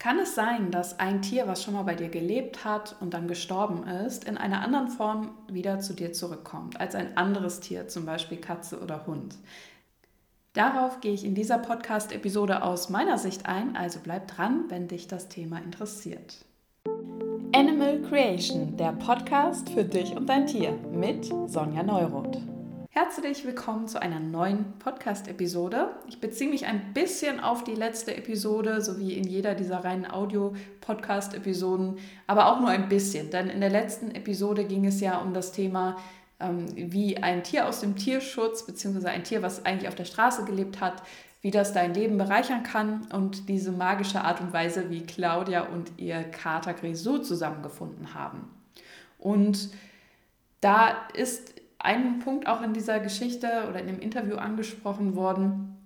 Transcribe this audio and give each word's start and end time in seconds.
Kann 0.00 0.18
es 0.18 0.34
sein, 0.34 0.70
dass 0.70 0.98
ein 0.98 1.20
Tier, 1.20 1.46
was 1.46 1.62
schon 1.62 1.74
mal 1.74 1.82
bei 1.82 1.94
dir 1.94 2.08
gelebt 2.08 2.64
hat 2.64 2.96
und 3.00 3.12
dann 3.12 3.28
gestorben 3.28 3.86
ist, 3.86 4.24
in 4.24 4.38
einer 4.38 4.62
anderen 4.62 4.88
Form 4.88 5.32
wieder 5.46 5.78
zu 5.80 5.92
dir 5.92 6.14
zurückkommt, 6.14 6.80
als 6.80 6.94
ein 6.94 7.18
anderes 7.18 7.60
Tier, 7.60 7.86
zum 7.86 8.06
Beispiel 8.06 8.38
Katze 8.38 8.80
oder 8.80 9.06
Hund? 9.06 9.36
Darauf 10.54 11.02
gehe 11.02 11.12
ich 11.12 11.22
in 11.22 11.34
dieser 11.34 11.58
Podcast-Episode 11.58 12.62
aus 12.62 12.88
meiner 12.88 13.18
Sicht 13.18 13.44
ein, 13.44 13.76
also 13.76 14.00
bleib 14.02 14.26
dran, 14.26 14.64
wenn 14.70 14.88
dich 14.88 15.06
das 15.06 15.28
Thema 15.28 15.58
interessiert. 15.58 16.46
Animal 17.54 18.00
Creation, 18.00 18.78
der 18.78 18.92
Podcast 18.92 19.68
für 19.68 19.84
dich 19.84 20.16
und 20.16 20.30
dein 20.30 20.46
Tier 20.46 20.72
mit 20.94 21.26
Sonja 21.46 21.82
Neuroth. 21.82 22.38
Herzlich 22.92 23.46
willkommen 23.46 23.86
zu 23.86 24.02
einer 24.02 24.18
neuen 24.18 24.72
Podcast-Episode. 24.80 25.94
Ich 26.08 26.20
beziehe 26.20 26.50
mich 26.50 26.66
ein 26.66 26.92
bisschen 26.92 27.38
auf 27.38 27.62
die 27.62 27.76
letzte 27.76 28.16
Episode, 28.16 28.80
so 28.80 28.98
wie 28.98 29.12
in 29.12 29.22
jeder 29.22 29.54
dieser 29.54 29.84
reinen 29.84 30.10
Audio-Podcast-Episoden, 30.10 31.98
aber 32.26 32.46
auch 32.46 32.58
nur 32.58 32.70
ein 32.70 32.88
bisschen, 32.88 33.30
denn 33.30 33.48
in 33.48 33.60
der 33.60 33.70
letzten 33.70 34.10
Episode 34.10 34.64
ging 34.64 34.84
es 34.86 35.00
ja 35.00 35.18
um 35.18 35.34
das 35.34 35.52
Thema, 35.52 35.98
ähm, 36.40 36.66
wie 36.74 37.16
ein 37.18 37.44
Tier 37.44 37.68
aus 37.68 37.78
dem 37.78 37.94
Tierschutz, 37.94 38.66
beziehungsweise 38.66 39.10
ein 39.10 39.22
Tier, 39.22 39.40
was 39.40 39.64
eigentlich 39.64 39.86
auf 39.86 39.94
der 39.94 40.04
Straße 40.04 40.44
gelebt 40.44 40.80
hat, 40.80 41.04
wie 41.42 41.52
das 41.52 41.72
dein 41.72 41.94
Leben 41.94 42.18
bereichern 42.18 42.64
kann 42.64 43.06
und 43.12 43.48
diese 43.48 43.70
magische 43.70 44.22
Art 44.22 44.40
und 44.40 44.52
Weise, 44.52 44.90
wie 44.90 45.06
Claudia 45.06 45.62
und 45.62 45.92
ihr 45.96 46.24
Kater 46.24 46.74
Grisou 46.74 47.18
zusammengefunden 47.18 48.14
haben. 48.14 48.50
Und 49.16 49.70
da 50.60 51.06
ist 51.14 51.59
ein 51.80 52.18
Punkt 52.20 52.46
auch 52.46 52.62
in 52.62 52.72
dieser 52.72 53.00
Geschichte 53.00 53.48
oder 53.68 53.80
in 53.80 53.86
dem 53.86 54.00
Interview 54.00 54.36
angesprochen 54.36 55.16
worden. 55.16 55.76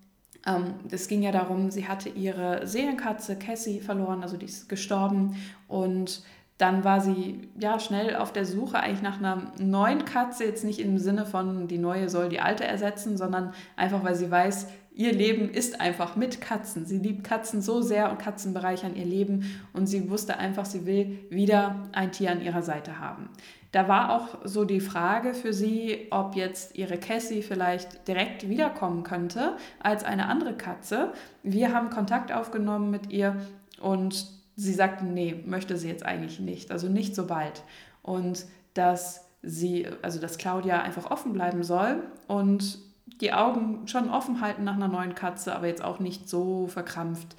Ähm, 0.47 0.75
es 0.91 1.09
ging 1.09 1.23
ja 1.23 1.33
darum, 1.33 1.71
sie 1.71 1.89
hatte 1.89 2.09
ihre 2.09 2.67
Seelenkatze 2.67 3.37
Cassie 3.37 3.81
verloren, 3.81 4.23
also 4.23 4.37
die 4.37 4.47
ist 4.47 4.69
gestorben 4.69 5.37
und 5.69 6.23
dann 6.59 6.85
war 6.85 7.01
sie 7.01 7.49
ja 7.59 7.81
schnell 7.81 8.15
auf 8.15 8.33
der 8.33 8.45
Suche 8.45 8.79
eigentlich 8.79 9.03
nach 9.03 9.19
einer 9.19 9.53
neuen 9.59 10.05
Katze, 10.05 10.45
jetzt 10.45 10.65
nicht 10.65 10.79
im 10.79 10.99
Sinne 10.99 11.27
von 11.27 11.67
die 11.67 11.79
neue 11.79 12.09
soll 12.09 12.29
die 12.29 12.41
alte 12.41 12.65
ersetzen, 12.65 13.17
sondern 13.17 13.53
einfach 13.75 14.05
weil 14.05 14.15
sie 14.15 14.31
weiß, 14.31 14.69
ihr 14.95 15.13
Leben 15.13 15.51
ist 15.51 15.81
einfach 15.81 16.15
mit 16.15 16.41
Katzen. 16.41 16.87
Sie 16.87 16.99
liebt 16.99 17.25
Katzen 17.25 17.61
so 17.61 17.83
sehr 17.83 18.11
und 18.11 18.19
Katzen 18.21 18.55
bereichern 18.55 18.95
ihr 18.95 19.05
Leben 19.05 19.61
und 19.73 19.89
sie 19.89 20.09
wusste 20.09 20.39
einfach, 20.39 20.65
sie 20.65 20.87
will 20.87 21.19
wieder 21.29 21.89
ein 21.93 22.13
Tier 22.13 22.31
an 22.31 22.41
ihrer 22.41 22.63
Seite 22.63 23.01
haben. 23.01 23.31
Da 23.75 23.89
war 23.89 24.15
auch 24.15 24.29
so 24.45 24.65
die 24.65 24.79
Frage 24.79 25.35
für 25.35 25.53
sie, 25.53 26.07
ob 26.13 26.37
jetzt 26.37 26.77
ihre 26.77 26.97
Cassie 26.97 27.43
vielleicht 27.43 28.07
direkt 28.07 28.49
wiederkommen 28.49 29.03
könnte 29.03 29.57
als 29.81 30.05
eine 30.05 30.29
andere 30.29 30.53
Katze. 30.53 31.13
Wir 31.43 31.75
haben 31.75 31.91
Kontakt 31.91 32.31
aufgenommen 32.31 32.93
mit 32.93 33.11
ihr 33.11 33.35
und 33.81 34.29
sie 34.55 34.73
sagte, 34.73 35.05
nee, 35.05 35.43
möchte 35.45 35.77
sie 35.77 35.89
jetzt 35.89 36.07
eigentlich 36.07 36.39
nicht, 36.39 36.71
also 36.71 36.89
nicht 36.89 37.17
so 37.17 37.27
bald. 37.27 37.65
Und 38.03 38.47
dass 38.75 39.29
sie, 39.43 39.89
also 40.03 40.21
dass 40.21 40.39
Claudia 40.39 40.81
einfach 40.81 41.11
offen 41.11 41.33
bleiben 41.33 41.65
soll 41.65 42.01
und 42.29 42.79
die 43.21 43.33
Augen 43.33 43.89
schon 43.89 44.09
offen 44.09 44.41
halten 44.41 44.63
nach 44.63 44.77
einer 44.77 44.87
neuen 44.87 45.17
Katze, 45.17 45.53
aber 45.53 45.67
jetzt 45.67 45.83
auch 45.83 45.99
nicht 45.99 46.29
so 46.29 46.69
verkrampft 46.69 47.35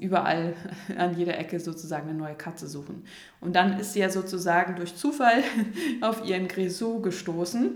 überall 0.00 0.54
an 0.96 1.16
jeder 1.18 1.38
Ecke 1.38 1.60
sozusagen 1.60 2.08
eine 2.08 2.18
neue 2.18 2.34
Katze 2.34 2.66
suchen. 2.68 3.04
Und 3.40 3.56
dann 3.56 3.78
ist 3.78 3.92
sie 3.92 4.00
ja 4.00 4.10
sozusagen 4.10 4.76
durch 4.76 4.96
Zufall 4.96 5.42
auf 6.00 6.24
ihren 6.24 6.48
Grisou 6.48 7.00
gestoßen. 7.00 7.72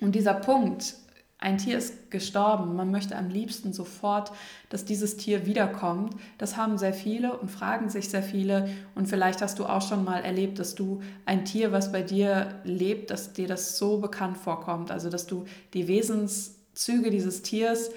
Und 0.00 0.14
dieser 0.14 0.34
Punkt, 0.34 0.96
ein 1.42 1.58
Tier 1.58 1.76
ist 1.76 2.10
gestorben, 2.12 2.76
man 2.76 2.92
möchte 2.92 3.16
am 3.16 3.28
liebsten 3.28 3.72
sofort, 3.72 4.30
dass 4.68 4.84
dieses 4.84 5.16
Tier 5.16 5.44
wiederkommt. 5.44 6.14
Das 6.38 6.56
haben 6.56 6.78
sehr 6.78 6.94
viele 6.94 7.36
und 7.36 7.50
fragen 7.50 7.90
sich 7.90 8.08
sehr 8.08 8.22
viele. 8.22 8.68
Und 8.94 9.08
vielleicht 9.08 9.42
hast 9.42 9.58
du 9.58 9.66
auch 9.66 9.82
schon 9.82 10.04
mal 10.04 10.20
erlebt, 10.20 10.60
dass 10.60 10.76
du 10.76 11.02
ein 11.26 11.44
Tier, 11.44 11.72
was 11.72 11.90
bei 11.90 12.02
dir 12.02 12.60
lebt, 12.62 13.10
dass 13.10 13.32
dir 13.32 13.48
das 13.48 13.76
so 13.76 13.98
bekannt 13.98 14.38
vorkommt. 14.38 14.92
Also 14.92 15.10
dass 15.10 15.26
du 15.26 15.44
die 15.74 15.88
Wesenszüge 15.88 17.10
dieses 17.10 17.42
Tiers 17.42 17.90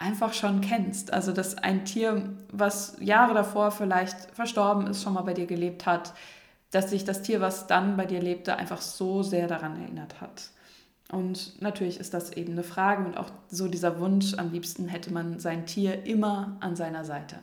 einfach 0.00 0.32
schon 0.32 0.60
kennst. 0.60 1.12
Also 1.12 1.32
dass 1.32 1.58
ein 1.58 1.84
Tier, 1.84 2.30
was 2.50 2.96
Jahre 3.00 3.34
davor 3.34 3.70
vielleicht 3.70 4.16
verstorben 4.32 4.86
ist, 4.86 5.02
schon 5.02 5.12
mal 5.12 5.22
bei 5.22 5.34
dir 5.34 5.46
gelebt 5.46 5.86
hat, 5.86 6.14
dass 6.70 6.90
sich 6.90 7.04
das 7.04 7.22
Tier, 7.22 7.40
was 7.40 7.66
dann 7.66 7.96
bei 7.96 8.06
dir 8.06 8.20
lebte, 8.20 8.56
einfach 8.56 8.80
so 8.80 9.22
sehr 9.22 9.46
daran 9.46 9.80
erinnert 9.80 10.20
hat. 10.20 10.50
Und 11.12 11.60
natürlich 11.60 11.98
ist 11.98 12.14
das 12.14 12.32
eben 12.32 12.52
eine 12.52 12.62
Frage 12.62 13.04
und 13.04 13.16
auch 13.16 13.30
so 13.48 13.68
dieser 13.68 13.98
Wunsch, 13.98 14.34
am 14.34 14.52
liebsten 14.52 14.88
hätte 14.88 15.12
man 15.12 15.40
sein 15.40 15.66
Tier 15.66 16.06
immer 16.06 16.56
an 16.60 16.76
seiner 16.76 17.04
Seite. 17.04 17.36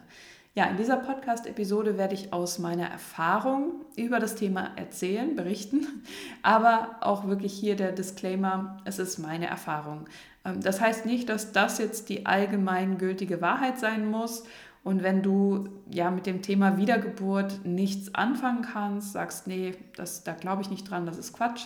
Ja, 0.56 0.66
in 0.66 0.78
dieser 0.78 0.96
Podcast-Episode 0.98 1.98
werde 2.00 2.16
ich 2.16 2.34
aus 2.34 2.58
meiner 2.58 2.88
Erfahrung 2.88 3.86
über 3.96 4.20
das 4.20 4.34
Thema 4.34 4.72
erzählen, 4.76 5.36
berichten, 5.36 5.86
aber 6.42 6.96
auch 7.02 7.28
wirklich 7.28 7.54
hier 7.54 7.76
der 7.76 7.92
Disclaimer, 7.92 8.78
es 8.86 8.98
ist 8.98 9.20
meine 9.20 9.46
Erfahrung. 9.46 10.06
Ähm, 10.48 10.62
das 10.62 10.82
heißt 10.82 11.06
nicht, 11.06 11.30
dass 11.30 11.52
das 11.52 11.78
jetzt 11.78 12.10
die 12.10 12.26
allgemeingültige 12.26 13.42
Wahrheit 13.42 13.80
sein 13.80 14.10
muss. 14.10 14.44
Und 14.84 15.04
wenn 15.04 15.22
du 15.22 15.68
ja 15.92 16.12
mit 16.12 16.26
dem 16.26 16.42
Thema 16.42 16.78
Wiedergeburt 16.78 17.66
nichts 17.66 18.16
anfangen 18.16 18.62
kannst, 18.62 19.12
sagst, 19.12 19.48
nee, 19.48 19.74
das, 19.98 20.24
da 20.24 20.34
glaube 20.34 20.62
ich 20.62 20.70
nicht 20.70 20.90
dran, 20.90 21.06
das 21.06 21.18
ist 21.18 21.34
Quatsch, 21.34 21.66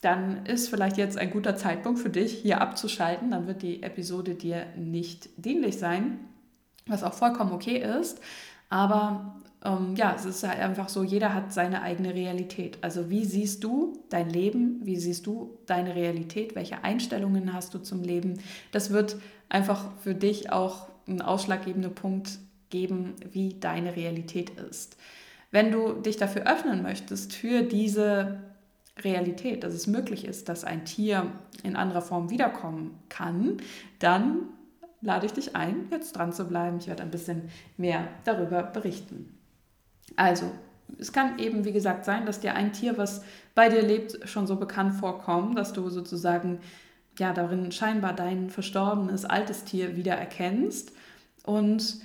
dann 0.00 0.46
ist 0.46 0.68
vielleicht 0.68 0.96
jetzt 0.96 1.18
ein 1.18 1.30
guter 1.30 1.54
Zeitpunkt 1.54 2.00
für 2.00 2.10
dich, 2.10 2.32
hier 2.32 2.60
abzuschalten. 2.60 3.30
Dann 3.30 3.46
wird 3.46 3.62
die 3.62 3.82
Episode 3.82 4.34
dir 4.34 4.66
nicht 4.76 5.28
dienlich 5.36 5.78
sein, 5.78 6.18
was 6.86 7.04
auch 7.04 7.14
vollkommen 7.14 7.52
okay 7.52 7.78
ist. 8.00 8.20
Aber 8.68 9.41
ähm, 9.64 9.94
ja, 9.96 10.14
es 10.14 10.24
ist 10.24 10.46
halt 10.46 10.58
einfach 10.58 10.88
so, 10.88 11.02
jeder 11.02 11.34
hat 11.34 11.52
seine 11.52 11.82
eigene 11.82 12.14
Realität. 12.14 12.78
Also 12.80 13.10
wie 13.10 13.24
siehst 13.24 13.62
du 13.62 13.92
dein 14.08 14.28
Leben? 14.28 14.80
Wie 14.82 14.96
siehst 14.96 15.26
du 15.26 15.58
deine 15.66 15.94
Realität? 15.94 16.54
Welche 16.54 16.82
Einstellungen 16.82 17.52
hast 17.52 17.74
du 17.74 17.78
zum 17.78 18.02
Leben? 18.02 18.40
Das 18.72 18.90
wird 18.90 19.16
einfach 19.48 19.92
für 20.00 20.14
dich 20.14 20.50
auch 20.50 20.88
ein 21.06 21.22
ausschlaggebender 21.22 21.90
Punkt 21.90 22.38
geben, 22.70 23.14
wie 23.30 23.54
deine 23.60 23.94
Realität 23.94 24.50
ist. 24.50 24.96
Wenn 25.50 25.70
du 25.70 25.92
dich 25.92 26.16
dafür 26.16 26.50
öffnen 26.50 26.82
möchtest, 26.82 27.32
für 27.32 27.62
diese 27.62 28.40
Realität, 29.04 29.62
dass 29.64 29.74
es 29.74 29.86
möglich 29.86 30.24
ist, 30.24 30.48
dass 30.48 30.64
ein 30.64 30.84
Tier 30.84 31.30
in 31.62 31.76
anderer 31.76 32.02
Form 32.02 32.30
wiederkommen 32.30 32.98
kann, 33.08 33.58
dann 33.98 34.40
lade 35.02 35.26
ich 35.26 35.32
dich 35.32 35.54
ein, 35.54 35.88
jetzt 35.90 36.16
dran 36.16 36.32
zu 36.32 36.46
bleiben. 36.46 36.78
Ich 36.78 36.88
werde 36.88 37.02
ein 37.02 37.10
bisschen 37.10 37.50
mehr 37.76 38.08
darüber 38.24 38.62
berichten. 38.62 39.38
Also, 40.16 40.50
es 40.98 41.12
kann 41.12 41.38
eben, 41.38 41.64
wie 41.64 41.72
gesagt, 41.72 42.04
sein, 42.04 42.26
dass 42.26 42.40
dir 42.40 42.54
ein 42.54 42.72
Tier, 42.72 42.98
was 42.98 43.24
bei 43.54 43.68
dir 43.68 43.82
lebt, 43.82 44.28
schon 44.28 44.46
so 44.46 44.56
bekannt 44.56 44.94
vorkommt, 44.94 45.58
dass 45.58 45.72
du 45.72 45.88
sozusagen 45.90 46.60
ja 47.18 47.32
darin 47.32 47.72
scheinbar 47.72 48.14
dein 48.14 48.50
verstorbenes 48.50 49.24
altes 49.24 49.64
Tier 49.64 49.96
wieder 49.96 50.14
erkennst. 50.14 50.92
Und 51.44 52.00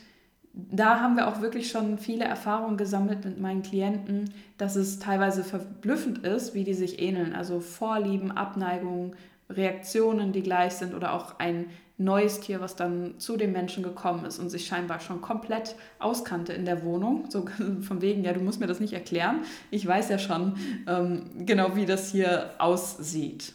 da 0.53 0.99
haben 0.99 1.15
wir 1.15 1.27
auch 1.27 1.41
wirklich 1.41 1.69
schon 1.69 1.97
viele 1.97 2.25
Erfahrungen 2.25 2.77
gesammelt 2.77 3.23
mit 3.23 3.39
meinen 3.39 3.61
Klienten, 3.61 4.33
dass 4.57 4.75
es 4.75 4.99
teilweise 4.99 5.43
verblüffend 5.43 6.25
ist, 6.25 6.55
wie 6.55 6.63
die 6.63 6.73
sich 6.73 6.99
ähneln. 6.99 7.35
Also 7.35 7.59
Vorlieben, 7.59 8.31
Abneigungen, 8.31 9.15
Reaktionen, 9.49 10.31
die 10.31 10.41
gleich 10.41 10.73
sind 10.73 10.93
oder 10.93 11.13
auch 11.13 11.39
ein 11.39 11.67
neues 11.97 12.39
Tier, 12.39 12.61
was 12.61 12.75
dann 12.75 13.15
zu 13.17 13.37
dem 13.37 13.51
Menschen 13.51 13.83
gekommen 13.83 14.25
ist 14.25 14.37
und 14.37 14.49
sich 14.49 14.67
scheinbar 14.67 14.99
schon 14.99 15.21
komplett 15.21 15.75
auskannte 15.97 16.53
in 16.53 16.65
der 16.65 16.83
Wohnung. 16.83 17.25
So 17.29 17.45
von 17.81 18.01
wegen, 18.01 18.23
ja, 18.23 18.33
du 18.33 18.39
musst 18.39 18.59
mir 18.59 18.67
das 18.67 18.79
nicht 18.79 18.93
erklären. 18.93 19.41
Ich 19.71 19.85
weiß 19.85 20.09
ja 20.09 20.19
schon 20.19 20.55
ähm, 20.87 21.45
genau, 21.45 21.75
wie 21.75 21.85
das 21.85 22.11
hier 22.11 22.51
aussieht. 22.59 23.53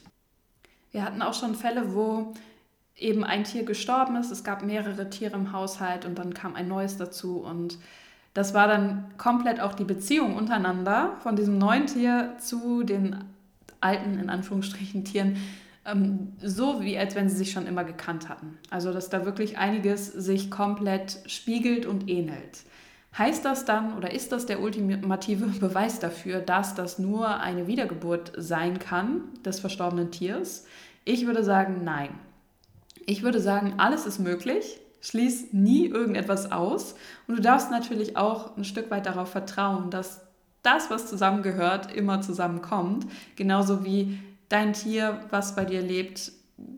Wir 0.90 1.04
hatten 1.04 1.22
auch 1.22 1.34
schon 1.34 1.54
Fälle, 1.54 1.94
wo 1.94 2.34
eben 2.96 3.24
ein 3.24 3.44
Tier 3.44 3.64
gestorben 3.64 4.16
ist. 4.16 4.30
Es 4.30 4.44
gab 4.44 4.62
mehrere 4.62 5.08
Tiere 5.08 5.36
im 5.36 5.52
Haushalt 5.52 6.04
und 6.04 6.18
dann 6.18 6.34
kam 6.34 6.54
ein 6.54 6.68
neues 6.68 6.96
dazu 6.96 7.38
und 7.38 7.78
das 8.34 8.54
war 8.54 8.66
dann 8.66 9.12
komplett 9.18 9.60
auch 9.60 9.74
die 9.74 9.84
Beziehung 9.84 10.36
untereinander 10.36 11.16
von 11.22 11.36
diesem 11.36 11.58
neuen 11.58 11.86
Tier 11.86 12.34
zu 12.38 12.82
den 12.82 13.24
alten, 13.80 14.18
in 14.18 14.30
Anführungsstrichen, 14.30 15.04
Tieren 15.04 15.36
ähm, 15.84 16.32
so 16.42 16.82
wie 16.82 16.98
als 16.98 17.14
wenn 17.14 17.28
sie 17.28 17.36
sich 17.36 17.52
schon 17.52 17.66
immer 17.66 17.84
gekannt 17.84 18.28
hatten. 18.28 18.58
Also 18.70 18.92
dass 18.92 19.10
da 19.10 19.24
wirklich 19.24 19.58
einiges 19.58 20.06
sich 20.06 20.50
komplett 20.50 21.18
spiegelt 21.26 21.86
und 21.86 22.08
ähnelt. 22.08 22.64
Heißt 23.16 23.44
das 23.44 23.64
dann 23.64 23.96
oder 23.96 24.12
ist 24.12 24.32
das 24.32 24.46
der 24.46 24.60
ultimative 24.60 25.46
Beweis 25.60 25.98
dafür, 25.98 26.40
dass 26.40 26.74
das 26.74 26.98
nur 26.98 27.40
eine 27.40 27.66
Wiedergeburt 27.66 28.32
sein 28.36 28.78
kann 28.78 29.22
des 29.44 29.60
verstorbenen 29.60 30.10
Tiers? 30.10 30.66
Ich 31.04 31.26
würde 31.26 31.44
sagen, 31.44 31.82
nein. 31.84 32.10
Ich 33.04 33.22
würde 33.22 33.40
sagen, 33.40 33.74
alles 33.78 34.06
ist 34.06 34.20
möglich. 34.20 34.80
Schließ 35.00 35.52
nie 35.52 35.86
irgendetwas 35.86 36.52
aus. 36.52 36.94
Und 37.26 37.36
du 37.36 37.42
darfst 37.42 37.72
natürlich 37.72 38.16
auch 38.16 38.56
ein 38.56 38.64
Stück 38.64 38.88
weit 38.92 39.06
darauf 39.06 39.30
vertrauen, 39.30 39.90
dass 39.90 40.20
das, 40.62 40.90
was 40.90 41.08
zusammengehört, 41.08 41.92
immer 41.92 42.20
zusammenkommt. 42.20 43.06
Genauso 43.34 43.84
wie 43.84 44.20
dein 44.52 44.74
Tier, 44.74 45.20
was 45.30 45.54
bei 45.54 45.64
dir 45.64 45.80
lebt, 45.80 46.32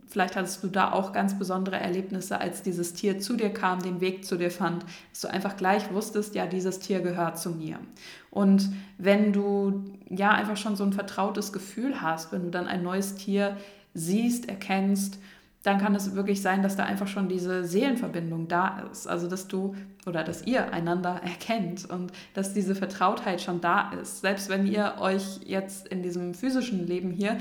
vielleicht 0.07 0.37
hattest 0.37 0.63
du 0.63 0.69
da 0.69 0.93
auch 0.93 1.13
ganz 1.13 1.39
besondere 1.39 1.77
Erlebnisse, 1.77 2.41
als 2.41 2.63
dieses 2.63 2.95
Tier 2.95 3.19
zu 3.19 3.37
dir 3.37 3.51
kam, 3.51 3.83
den 3.83 4.01
Weg 4.01 4.25
zu 4.25 4.37
dir 4.37 4.51
fand, 4.51 4.85
dass 5.11 5.23
du 5.23 5.29
einfach 5.29 5.57
gleich 5.57 5.93
wusstest, 5.93 6.35
ja, 6.35 6.47
dieses 6.47 6.79
Tier 6.79 7.01
gehört 7.01 7.39
zu 7.39 7.51
mir. 7.51 7.79
Und 8.31 8.71
wenn 8.97 9.33
du 9.33 9.85
ja 10.09 10.31
einfach 10.31 10.57
schon 10.57 10.77
so 10.77 10.85
ein 10.85 10.93
vertrautes 10.93 11.53
Gefühl 11.53 12.01
hast, 12.01 12.33
wenn 12.33 12.45
du 12.45 12.51
dann 12.51 12.69
ein 12.69 12.83
neues 12.83 13.17
Tier 13.17 13.57
siehst, 13.93 14.49
erkennst 14.49 15.19
dann 15.65 15.79
kann 15.79 15.95
es 15.95 16.15
wirklich 16.15 16.43
sein, 16.43 16.63
dass 16.63 16.77
da 16.77 16.85
einfach 16.85 17.09
schon 17.09 17.29
diese 17.29 17.65
Seelenverbindung 17.65 18.49
da 18.49 18.87
ist. 18.93 19.07
Also 19.09 19.29
dass 19.29 19.49
du 19.49 19.75
oder 20.05 20.23
dass 20.23 20.47
ihr 20.47 20.73
einander 20.73 21.21
erkennt 21.25 21.89
und 21.91 22.13
dass 22.35 22.53
diese 22.53 22.75
Vertrautheit 22.75 23.41
schon 23.41 23.63
da 23.63 23.91
ist. 23.93 24.21
Selbst 24.21 24.51
wenn 24.51 24.67
ihr 24.67 24.97
euch 25.01 25.41
jetzt 25.45 25.89
in 25.89 26.03
diesem 26.03 26.35
physischen 26.35 26.87
Leben 26.87 27.11
hier 27.11 27.39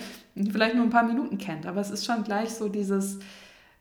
vielleicht 0.52 0.76
nur 0.76 0.86
ein 0.86 0.90
paar 0.90 1.04
Minuten 1.04 1.38
kennt. 1.38 1.66
Aber 1.66 1.82
es 1.82 1.92
ist 1.92 2.06
schon 2.06 2.24
gleich 2.24 2.52
so 2.52 2.70
dieses, 2.70 3.20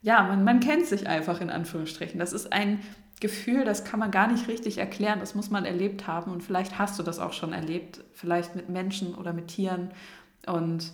ja, 0.02 0.24
man, 0.24 0.42
man 0.42 0.58
kennt 0.58 0.86
sich 0.86 1.06
einfach 1.06 1.40
in 1.40 1.48
Anführungsstrichen. 1.48 2.18
Das 2.18 2.32
ist 2.32 2.52
ein 2.52 2.80
Gefühl, 3.20 3.64
das 3.64 3.84
kann 3.84 4.00
man 4.00 4.10
gar 4.10 4.26
nicht 4.26 4.48
richtig 4.48 4.78
erklären, 4.78 5.20
das 5.20 5.36
muss 5.36 5.50
man 5.50 5.64
erlebt 5.64 6.08
haben 6.08 6.32
und 6.32 6.42
vielleicht 6.42 6.80
hast 6.80 6.98
du 6.98 7.04
das 7.04 7.20
auch 7.20 7.32
schon 7.32 7.52
erlebt, 7.52 8.00
vielleicht 8.12 8.56
mit 8.56 8.68
Menschen 8.68 9.14
oder 9.14 9.32
mit 9.32 9.46
Tieren 9.46 9.92
und 10.48 10.90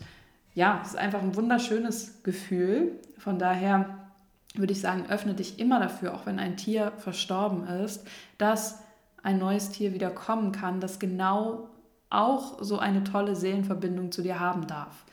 ja, 0.59 0.81
es 0.83 0.89
ist 0.89 0.99
einfach 0.99 1.23
ein 1.23 1.37
wunderschönes 1.37 2.25
Gefühl. 2.25 2.99
Von 3.17 3.39
daher 3.39 3.97
würde 4.57 4.73
ich 4.73 4.81
sagen, 4.81 5.07
öffne 5.09 5.35
dich 5.35 5.61
immer 5.61 5.79
dafür, 5.79 6.15
auch 6.15 6.27
wenn 6.27 6.41
ein 6.41 6.57
Tier 6.57 6.91
verstorben 6.97 7.65
ist, 7.65 8.05
dass 8.39 8.83
ein 9.23 9.39
neues 9.39 9.71
Tier 9.71 9.95
wieder 9.95 10.11
kommen 10.11 10.51
kann, 10.51 10.81
das 10.81 10.99
genau 10.99 11.69
auch 12.11 12.61
so 12.61 12.81
eine 12.81 13.05
tolle 13.05 13.37
Seelenverbindung 13.37 14.11
zu 14.11 14.21
dir 14.21 14.41
haben 14.41 14.67
darf. 14.67 15.05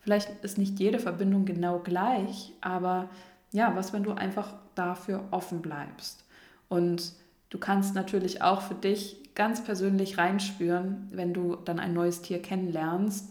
Vielleicht 0.00 0.42
ist 0.42 0.56
nicht 0.56 0.80
jede 0.80 0.98
Verbindung 0.98 1.44
genau 1.44 1.80
gleich, 1.80 2.54
aber 2.62 3.10
ja, 3.52 3.76
was, 3.76 3.92
wenn 3.92 4.04
du 4.04 4.12
einfach 4.12 4.54
dafür 4.74 5.24
offen 5.32 5.60
bleibst? 5.60 6.24
Und 6.70 7.12
du 7.50 7.58
kannst 7.58 7.94
natürlich 7.94 8.40
auch 8.40 8.62
für 8.62 8.74
dich 8.74 9.34
ganz 9.34 9.62
persönlich 9.62 10.16
reinspüren, 10.16 11.08
wenn 11.12 11.34
du 11.34 11.56
dann 11.56 11.78
ein 11.78 11.92
neues 11.92 12.22
Tier 12.22 12.40
kennenlernst, 12.40 13.30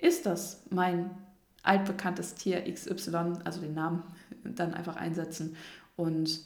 ist 0.00 0.26
das 0.26 0.64
mein 0.70 1.10
altbekanntes 1.62 2.34
Tier 2.34 2.62
XY, 2.72 3.34
also 3.44 3.60
den 3.60 3.74
Namen 3.74 4.02
dann 4.44 4.74
einfach 4.74 4.96
einsetzen. 4.96 5.56
Und 5.96 6.40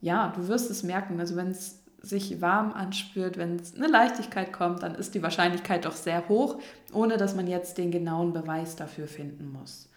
ja, 0.00 0.32
du 0.34 0.48
wirst 0.48 0.70
es 0.70 0.82
merken, 0.82 1.18
also 1.20 1.36
wenn 1.36 1.48
es 1.48 1.80
sich 2.02 2.40
warm 2.40 2.72
anspürt, 2.72 3.36
wenn 3.36 3.56
es 3.56 3.74
eine 3.74 3.86
Leichtigkeit 3.86 4.52
kommt, 4.52 4.82
dann 4.82 4.94
ist 4.94 5.14
die 5.14 5.22
Wahrscheinlichkeit 5.22 5.84
doch 5.84 5.96
sehr 5.96 6.28
hoch, 6.28 6.58
ohne 6.92 7.18
dass 7.18 7.34
man 7.34 7.46
jetzt 7.46 7.76
den 7.76 7.90
genauen 7.90 8.32
Beweis 8.32 8.76
dafür 8.76 9.06
finden 9.06 9.52
muss. 9.52 9.88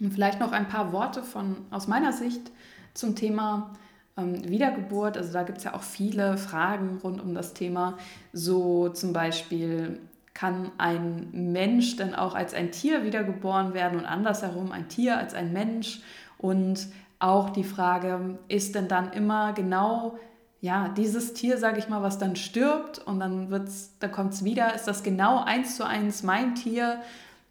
Und 0.00 0.12
vielleicht 0.12 0.40
noch 0.40 0.52
ein 0.52 0.68
paar 0.68 0.92
Worte 0.92 1.22
von 1.22 1.56
aus 1.70 1.86
meiner 1.86 2.12
Sicht 2.12 2.50
zum 2.92 3.16
Thema 3.16 3.72
ähm, 4.18 4.46
Wiedergeburt. 4.48 5.16
Also 5.16 5.32
da 5.32 5.42
gibt 5.42 5.58
es 5.58 5.64
ja 5.64 5.74
auch 5.74 5.82
viele 5.82 6.36
Fragen 6.36 6.98
rund 7.02 7.22
um 7.22 7.34
das 7.34 7.54
Thema. 7.54 7.96
So 8.34 8.90
zum 8.90 9.14
Beispiel, 9.14 10.00
kann 10.36 10.70
ein 10.76 11.28
Mensch 11.32 11.96
dann 11.96 12.14
auch 12.14 12.34
als 12.34 12.52
ein 12.52 12.70
Tier 12.70 13.04
wiedergeboren 13.04 13.72
werden 13.72 13.98
und 13.98 14.04
andersherum 14.04 14.70
ein 14.70 14.88
Tier 14.88 15.16
als 15.16 15.32
ein 15.32 15.54
Mensch. 15.54 16.02
Und 16.36 16.88
auch 17.18 17.48
die 17.48 17.64
Frage, 17.64 18.38
ist 18.48 18.74
denn 18.74 18.86
dann 18.86 19.12
immer 19.14 19.54
genau 19.54 20.18
ja, 20.60 20.88
dieses 20.88 21.32
Tier, 21.32 21.56
sage 21.56 21.78
ich 21.78 21.88
mal, 21.88 22.02
was 22.02 22.18
dann 22.18 22.36
stirbt 22.36 22.98
und 22.98 23.20
dann, 23.20 23.50
wird's, 23.50 23.94
dann 23.98 24.12
kommt 24.12 24.34
es 24.34 24.44
wieder, 24.44 24.74
ist 24.74 24.84
das 24.84 25.02
genau 25.02 25.42
eins 25.42 25.76
zu 25.76 25.86
eins 25.86 26.22
mein 26.22 26.54
Tier? 26.54 27.00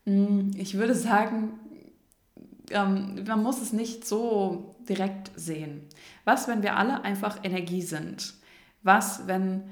Hm, 0.05 0.51
ich 0.55 0.77
würde 0.77 0.93
sagen, 0.93 1.59
ähm, 2.69 3.23
man 3.25 3.41
muss 3.41 3.61
es 3.61 3.73
nicht 3.73 4.05
so 4.05 4.75
direkt 4.87 5.31
sehen. 5.35 5.81
Was, 6.23 6.47
wenn 6.47 6.61
wir 6.61 6.77
alle 6.77 7.03
einfach 7.03 7.39
Energie 7.43 7.81
sind? 7.81 8.35
Was, 8.83 9.25
wenn 9.25 9.63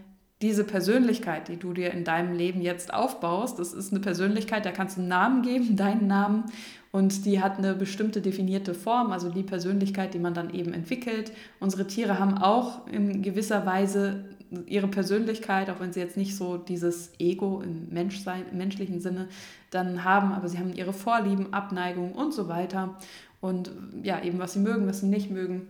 diese 0.44 0.64
Persönlichkeit, 0.64 1.48
die 1.48 1.58
du 1.58 1.74
dir 1.74 1.92
in 1.92 2.04
deinem 2.04 2.36
Leben 2.36 2.62
jetzt 2.62 2.94
aufbaust, 2.94 3.58
das 3.58 3.74
ist 3.74 3.92
eine 3.92 4.02
Persönlichkeit, 4.02 4.66
der 4.66 4.74
kannst 4.74 4.98
du 4.98 5.02
einen 5.02 5.10
Namen 5.10 5.42
geben, 5.42 5.76
deinen 5.76 6.08
Namen, 6.08 6.44
und 6.92 7.26
die 7.26 7.42
hat 7.42 7.58
eine 7.58 7.74
bestimmte 7.74 8.22
definierte 8.22 8.76
Form, 8.76 9.12
also 9.12 9.32
die 9.32 9.42
Persönlichkeit, 9.42 10.14
die 10.14 10.20
man 10.20 10.36
dann 10.36 10.54
eben 10.54 10.74
entwickelt. 10.76 11.32
Unsere 11.60 11.88
Tiere 11.88 12.20
haben 12.20 12.38
auch 12.38 12.86
in 12.86 13.24
gewisser 13.24 13.66
Weise 13.66 14.26
ihre 14.68 14.88
Persönlichkeit, 14.88 15.72
auch 15.72 15.80
wenn 15.80 15.92
sie 15.92 16.02
jetzt 16.02 16.18
nicht 16.18 16.36
so 16.36 16.58
dieses 16.58 17.12
Ego 17.18 17.62
im 17.62 17.90
Menschsein, 17.90 18.46
menschlichen 18.52 19.02
Sinne 19.02 19.28
dann 19.72 20.04
haben, 20.04 20.34
aber 20.34 20.48
sie 20.48 20.60
haben 20.60 20.72
ihre 20.72 20.94
Vorlieben, 20.94 21.52
Abneigungen 21.52 22.14
und 22.14 22.32
so 22.32 22.48
weiter. 22.48 22.96
Und 23.42 23.72
ja, 24.04 24.22
eben 24.22 24.38
was 24.38 24.54
sie 24.54 24.60
mögen, 24.60 24.86
was 24.86 25.00
sie 25.00 25.08
nicht 25.08 25.32
mögen. 25.32 25.68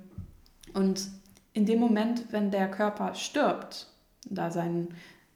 Und 0.73 1.07
in 1.53 1.65
dem 1.65 1.79
Moment, 1.79 2.25
wenn 2.31 2.51
der 2.51 2.69
Körper 2.69 3.15
stirbt, 3.15 3.87
da 4.29 4.51
sein, 4.51 4.89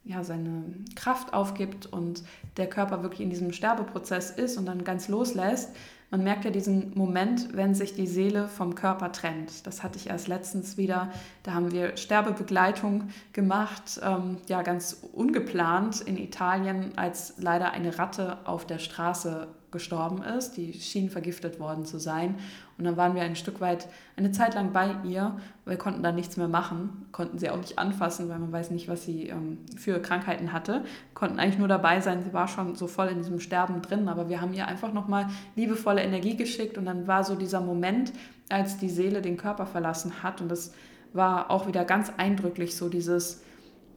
ja, 0.04 0.24
seine 0.24 0.64
Kraft 0.94 1.34
aufgibt 1.34 1.86
und 1.86 2.22
der 2.56 2.68
Körper 2.68 3.02
wirklich 3.02 3.20
in 3.20 3.30
diesem 3.30 3.52
Sterbeprozess 3.52 4.30
ist 4.30 4.56
und 4.56 4.66
dann 4.66 4.84
ganz 4.84 5.08
loslässt. 5.08 5.70
Man 6.10 6.24
merkt 6.24 6.46
ja 6.46 6.50
diesen 6.50 6.96
Moment, 6.96 7.54
wenn 7.54 7.74
sich 7.74 7.94
die 7.94 8.06
Seele 8.06 8.48
vom 8.48 8.74
Körper 8.74 9.12
trennt. 9.12 9.66
Das 9.66 9.82
hatte 9.82 9.98
ich 9.98 10.08
erst 10.08 10.26
letztens 10.26 10.78
wieder. 10.78 11.10
Da 11.42 11.52
haben 11.52 11.70
wir 11.70 11.98
Sterbebegleitung 11.98 13.08
gemacht, 13.34 14.00
ähm, 14.02 14.38
ja 14.48 14.62
ganz 14.62 15.02
ungeplant 15.12 16.00
in 16.00 16.16
Italien, 16.16 16.96
als 16.96 17.34
leider 17.36 17.72
eine 17.72 17.98
Ratte 17.98 18.38
auf 18.46 18.66
der 18.66 18.78
Straße 18.78 19.48
gestorben 19.70 20.22
ist. 20.22 20.56
Die 20.56 20.72
schien 20.72 21.10
vergiftet 21.10 21.60
worden 21.60 21.84
zu 21.84 21.98
sein. 21.98 22.36
Und 22.78 22.84
dann 22.84 22.96
waren 22.96 23.14
wir 23.14 23.22
ein 23.22 23.36
Stück 23.36 23.60
weit, 23.60 23.88
eine 24.16 24.30
Zeit 24.32 24.54
lang 24.54 24.72
bei 24.72 24.94
ihr. 25.04 25.36
Wir 25.66 25.76
konnten 25.76 26.02
dann 26.02 26.14
nichts 26.14 26.36
mehr 26.36 26.48
machen, 26.48 27.06
konnten 27.12 27.38
sie 27.38 27.50
auch 27.50 27.56
nicht 27.56 27.78
anfassen, 27.78 28.28
weil 28.28 28.38
man 28.38 28.52
weiß 28.52 28.70
nicht, 28.70 28.88
was 28.88 29.04
sie 29.04 29.28
ähm, 29.28 29.58
für 29.76 30.00
Krankheiten 30.00 30.52
hatte. 30.52 30.84
Konnten 31.14 31.38
eigentlich 31.38 31.58
nur 31.58 31.68
dabei 31.68 32.00
sein. 32.00 32.22
Sie 32.22 32.32
war 32.32 32.48
schon 32.48 32.76
so 32.76 32.86
voll 32.86 33.08
in 33.08 33.18
diesem 33.18 33.40
Sterben 33.40 33.82
drin, 33.82 34.08
aber 34.08 34.28
wir 34.28 34.40
haben 34.40 34.54
ihr 34.54 34.66
einfach 34.66 34.92
nochmal 34.92 35.26
liebevolle 35.56 36.02
Energie 36.02 36.36
geschickt. 36.36 36.78
Und 36.78 36.86
dann 36.86 37.06
war 37.06 37.24
so 37.24 37.34
dieser 37.34 37.60
Moment, 37.60 38.12
als 38.48 38.78
die 38.78 38.90
Seele 38.90 39.22
den 39.22 39.36
Körper 39.36 39.66
verlassen 39.66 40.22
hat. 40.22 40.40
Und 40.40 40.48
das 40.48 40.72
war 41.12 41.50
auch 41.50 41.66
wieder 41.66 41.84
ganz 41.84 42.12
eindrücklich, 42.16 42.76
so 42.76 42.88
dieses, 42.88 43.42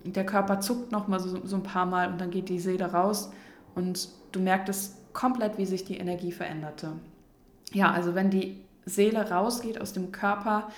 der 0.04 0.26
Körper 0.26 0.60
zuckt 0.60 0.92
nochmal 0.92 1.20
so, 1.20 1.46
so 1.46 1.56
ein 1.56 1.64
paar 1.64 1.86
Mal 1.86 2.12
und 2.12 2.20
dann 2.20 2.32
geht 2.32 2.50
die 2.50 2.60
Seele 2.60 2.92
raus. 2.92 3.32
Und 3.76 4.10
du 4.32 4.40
merktest 4.40 4.98
komplett, 5.14 5.58
wie 5.58 5.66
sich 5.66 5.86
die 5.86 5.98
Energie 5.98 6.32
veränderte. 6.32 6.94
Ja, 7.74 7.92
also 7.92 8.16
wenn 8.16 8.30
die 8.30 8.62
Seele 8.86 9.30
rausgeht 9.30 9.80
aus 9.80 9.94
dem 9.94 10.12
Körper, 10.12 10.70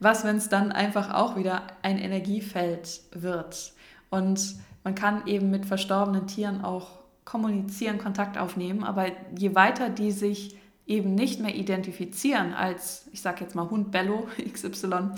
was, 0.00 0.24
wenn 0.24 0.36
es 0.36 0.48
dann 0.48 0.72
einfach 0.72 1.14
auch 1.14 1.36
wieder 1.36 1.62
ein 1.82 1.98
Energiefeld 1.98 3.02
wird? 3.12 3.72
Und 4.10 4.56
man 4.84 4.94
kann 4.94 5.26
eben 5.26 5.50
mit 5.50 5.64
verstorbenen 5.64 6.26
Tieren 6.26 6.64
auch 6.64 6.98
kommunizieren, 7.24 7.98
Kontakt 7.98 8.36
aufnehmen, 8.36 8.82
aber 8.82 9.06
je 9.36 9.54
weiter 9.54 9.88
die 9.88 10.10
sich 10.10 10.56
eben 10.86 11.14
nicht 11.14 11.40
mehr 11.40 11.54
identifizieren 11.54 12.52
als, 12.52 13.08
ich 13.12 13.22
sage 13.22 13.42
jetzt 13.42 13.54
mal 13.54 13.70
Hund 13.70 13.92
Bello 13.92 14.26
XY, 14.52 15.10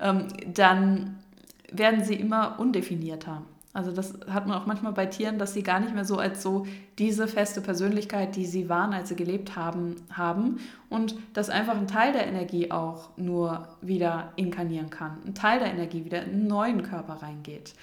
ähm, 0.00 0.28
dann 0.54 1.18
werden 1.70 2.04
sie 2.04 2.14
immer 2.14 2.58
undefinierter. 2.58 3.42
Also 3.78 3.92
das 3.92 4.18
hat 4.28 4.48
man 4.48 4.58
auch 4.58 4.66
manchmal 4.66 4.92
bei 4.92 5.06
Tieren, 5.06 5.38
dass 5.38 5.54
sie 5.54 5.62
gar 5.62 5.78
nicht 5.78 5.94
mehr 5.94 6.04
so 6.04 6.16
als 6.16 6.42
so 6.42 6.66
diese 6.98 7.28
feste 7.28 7.60
Persönlichkeit, 7.60 8.34
die 8.34 8.44
sie 8.44 8.68
waren, 8.68 8.92
als 8.92 9.08
sie 9.08 9.14
gelebt 9.14 9.54
haben, 9.54 9.94
haben 10.12 10.58
und 10.88 11.14
dass 11.32 11.48
einfach 11.48 11.76
ein 11.76 11.86
Teil 11.86 12.12
der 12.12 12.26
Energie 12.26 12.72
auch 12.72 13.16
nur 13.16 13.68
wieder 13.80 14.32
inkarnieren 14.34 14.90
kann, 14.90 15.18
ein 15.24 15.36
Teil 15.36 15.60
der 15.60 15.72
Energie 15.72 16.04
wieder 16.04 16.24
in 16.24 16.30
einen 16.30 16.46
neuen 16.48 16.82
Körper 16.82 17.22
reingeht. 17.22 17.74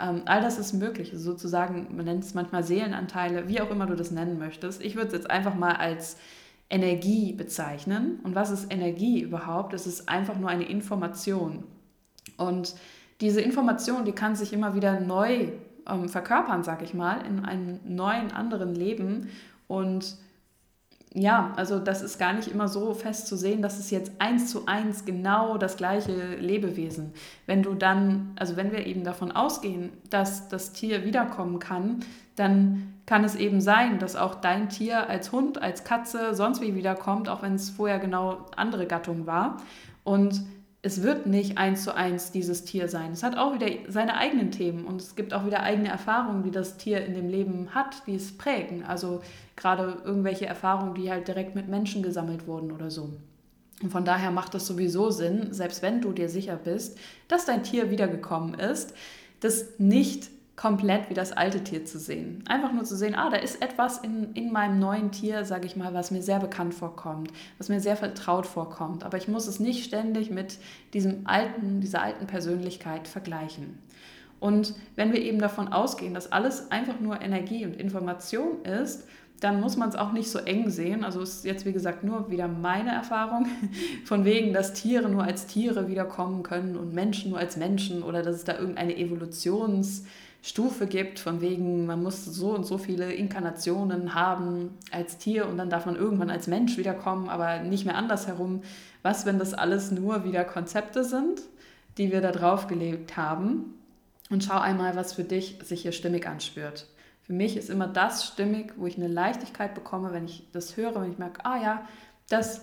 Ähm, 0.00 0.22
all 0.24 0.40
das 0.40 0.58
ist 0.58 0.72
möglich, 0.72 1.12
also 1.12 1.22
sozusagen, 1.30 1.86
man 1.94 2.04
nennt 2.04 2.24
es 2.24 2.34
manchmal 2.34 2.64
Seelenanteile, 2.64 3.46
wie 3.46 3.60
auch 3.60 3.70
immer 3.70 3.86
du 3.86 3.94
das 3.94 4.10
nennen 4.10 4.40
möchtest. 4.40 4.82
Ich 4.82 4.96
würde 4.96 5.06
es 5.06 5.12
jetzt 5.12 5.30
einfach 5.30 5.54
mal 5.54 5.76
als 5.76 6.16
Energie 6.68 7.32
bezeichnen. 7.32 8.18
Und 8.24 8.34
was 8.34 8.50
ist 8.50 8.72
Energie 8.72 9.20
überhaupt? 9.20 9.72
Es 9.72 9.86
ist 9.86 10.08
einfach 10.08 10.36
nur 10.36 10.48
eine 10.48 10.64
Information. 10.64 11.62
Und 12.38 12.74
diese 13.20 13.40
Information, 13.40 14.04
die 14.04 14.12
kann 14.12 14.36
sich 14.36 14.52
immer 14.52 14.74
wieder 14.74 15.00
neu 15.00 15.48
ähm, 15.88 16.08
verkörpern, 16.08 16.64
sag 16.64 16.82
ich 16.82 16.94
mal, 16.94 17.24
in 17.26 17.44
einem 17.44 17.80
neuen, 17.84 18.32
anderen 18.32 18.74
Leben. 18.74 19.28
Und 19.68 20.16
ja, 21.14 21.52
also 21.56 21.78
das 21.78 22.02
ist 22.02 22.18
gar 22.18 22.32
nicht 22.32 22.48
immer 22.48 22.66
so 22.66 22.92
fest 22.92 23.28
zu 23.28 23.36
sehen, 23.36 23.62
dass 23.62 23.78
es 23.78 23.90
jetzt 23.90 24.12
eins 24.18 24.50
zu 24.50 24.66
eins 24.66 25.04
genau 25.04 25.58
das 25.58 25.76
gleiche 25.76 26.34
Lebewesen. 26.34 27.12
Wenn 27.46 27.62
du 27.62 27.74
dann, 27.74 28.32
also 28.36 28.56
wenn 28.56 28.72
wir 28.72 28.84
eben 28.84 29.04
davon 29.04 29.30
ausgehen, 29.30 29.92
dass 30.10 30.48
das 30.48 30.72
Tier 30.72 31.04
wiederkommen 31.04 31.60
kann, 31.60 32.00
dann 32.34 32.94
kann 33.06 33.22
es 33.22 33.36
eben 33.36 33.60
sein, 33.60 34.00
dass 34.00 34.16
auch 34.16 34.34
dein 34.34 34.68
Tier 34.68 35.08
als 35.08 35.30
Hund, 35.30 35.62
als 35.62 35.84
Katze, 35.84 36.34
sonst 36.34 36.60
wie 36.60 36.74
wiederkommt, 36.74 37.28
auch 37.28 37.42
wenn 37.42 37.54
es 37.54 37.70
vorher 37.70 38.00
genau 38.00 38.46
andere 38.56 38.86
Gattung 38.86 39.26
war. 39.26 39.58
Und 40.02 40.42
es 40.84 41.02
wird 41.02 41.24
nicht 41.24 41.56
eins 41.56 41.82
zu 41.82 41.94
eins 41.94 42.30
dieses 42.30 42.64
Tier 42.64 42.88
sein. 42.88 43.12
Es 43.12 43.22
hat 43.22 43.38
auch 43.38 43.54
wieder 43.54 43.66
seine 43.88 44.18
eigenen 44.18 44.50
Themen 44.50 44.84
und 44.84 45.00
es 45.00 45.16
gibt 45.16 45.32
auch 45.32 45.46
wieder 45.46 45.62
eigene 45.62 45.88
Erfahrungen, 45.88 46.42
die 46.42 46.50
das 46.50 46.76
Tier 46.76 47.04
in 47.06 47.14
dem 47.14 47.28
Leben 47.30 47.74
hat, 47.74 48.06
die 48.06 48.14
es 48.14 48.36
prägen. 48.36 48.84
Also 48.84 49.22
gerade 49.56 49.96
irgendwelche 50.04 50.44
Erfahrungen, 50.44 50.94
die 50.94 51.10
halt 51.10 51.26
direkt 51.26 51.54
mit 51.54 51.68
Menschen 51.68 52.02
gesammelt 52.02 52.46
wurden 52.46 52.70
oder 52.70 52.90
so. 52.90 53.08
Und 53.82 53.90
von 53.90 54.04
daher 54.04 54.30
macht 54.30 54.54
es 54.54 54.66
sowieso 54.66 55.10
Sinn, 55.10 55.54
selbst 55.54 55.80
wenn 55.80 56.02
du 56.02 56.12
dir 56.12 56.28
sicher 56.28 56.56
bist, 56.62 56.98
dass 57.28 57.46
dein 57.46 57.62
Tier 57.62 57.90
wiedergekommen 57.90 58.52
ist, 58.52 58.92
das 59.40 59.78
nicht 59.78 60.28
komplett 60.56 61.10
wie 61.10 61.14
das 61.14 61.32
alte 61.32 61.64
Tier 61.64 61.84
zu 61.84 61.98
sehen. 61.98 62.44
Einfach 62.46 62.72
nur 62.72 62.84
zu 62.84 62.96
sehen, 62.96 63.14
ah, 63.14 63.28
da 63.28 63.36
ist 63.36 63.60
etwas 63.60 63.98
in, 63.98 64.32
in 64.34 64.52
meinem 64.52 64.78
neuen 64.78 65.10
Tier, 65.10 65.44
sage 65.44 65.66
ich 65.66 65.74
mal, 65.74 65.94
was 65.94 66.10
mir 66.10 66.22
sehr 66.22 66.38
bekannt 66.38 66.74
vorkommt, 66.74 67.32
was 67.58 67.68
mir 67.68 67.80
sehr 67.80 67.96
vertraut 67.96 68.46
vorkommt. 68.46 69.04
Aber 69.04 69.16
ich 69.16 69.26
muss 69.26 69.48
es 69.48 69.58
nicht 69.58 69.84
ständig 69.84 70.30
mit 70.30 70.58
diesem 70.92 71.26
alten, 71.26 71.80
dieser 71.80 72.02
alten 72.02 72.26
Persönlichkeit 72.26 73.08
vergleichen. 73.08 73.78
Und 74.38 74.74
wenn 74.94 75.12
wir 75.12 75.22
eben 75.22 75.38
davon 75.38 75.68
ausgehen, 75.68 76.14
dass 76.14 76.30
alles 76.30 76.70
einfach 76.70 77.00
nur 77.00 77.20
Energie 77.20 77.64
und 77.64 77.74
Information 77.74 78.62
ist, 78.62 79.08
dann 79.40 79.60
muss 79.60 79.76
man 79.76 79.88
es 79.88 79.96
auch 79.96 80.12
nicht 80.12 80.30
so 80.30 80.38
eng 80.38 80.70
sehen. 80.70 81.04
Also 81.04 81.20
ist 81.20 81.44
jetzt, 81.44 81.66
wie 81.66 81.72
gesagt, 81.72 82.04
nur 82.04 82.30
wieder 82.30 82.46
meine 82.46 82.90
Erfahrung, 82.90 83.46
von 84.04 84.24
wegen, 84.24 84.52
dass 84.52 84.72
Tiere 84.72 85.08
nur 85.08 85.24
als 85.24 85.46
Tiere 85.46 85.88
wiederkommen 85.88 86.42
können 86.42 86.76
und 86.76 86.94
Menschen 86.94 87.30
nur 87.30 87.40
als 87.40 87.56
Menschen 87.56 88.02
oder 88.02 88.22
dass 88.22 88.36
es 88.36 88.44
da 88.44 88.56
irgendeine 88.56 88.96
Evolutionsstufe 90.44 90.86
gibt, 90.86 91.18
von 91.18 91.40
wegen, 91.40 91.86
man 91.86 92.02
muss 92.02 92.24
so 92.24 92.54
und 92.54 92.64
so 92.64 92.76
viele 92.76 93.12
Inkarnationen 93.12 94.14
haben 94.14 94.76
als 94.90 95.16
Tier 95.16 95.48
und 95.48 95.56
dann 95.56 95.70
darf 95.70 95.86
man 95.86 95.96
irgendwann 95.96 96.30
als 96.30 96.46
Mensch 96.46 96.76
wiederkommen, 96.76 97.30
aber 97.30 97.60
nicht 97.60 97.86
mehr 97.86 97.96
andersherum. 97.96 98.62
Was, 99.02 99.24
wenn 99.24 99.38
das 99.38 99.54
alles 99.54 99.90
nur 99.90 100.24
wieder 100.24 100.44
Konzepte 100.44 101.02
sind, 101.02 101.40
die 101.96 102.12
wir 102.12 102.20
da 102.20 102.30
drauf 102.30 102.66
gelegt 102.66 103.16
haben? 103.16 103.74
Und 104.30 104.44
schau 104.44 104.58
einmal, 104.58 104.96
was 104.96 105.14
für 105.14 105.24
dich 105.24 105.58
sich 105.62 105.82
hier 105.82 105.92
stimmig 105.92 106.26
anspürt. 106.26 106.88
Für 107.22 107.32
mich 107.32 107.56
ist 107.56 107.70
immer 107.70 107.88
das 107.88 108.26
stimmig, 108.26 108.74
wo 108.76 108.86
ich 108.86 108.96
eine 108.96 109.08
Leichtigkeit 109.08 109.74
bekomme, 109.74 110.12
wenn 110.12 110.26
ich 110.26 110.46
das 110.52 110.76
höre, 110.76 111.00
wenn 111.00 111.12
ich 111.12 111.18
merke, 111.18 111.44
ah 111.44 111.62
ja, 111.62 111.88
das 112.28 112.62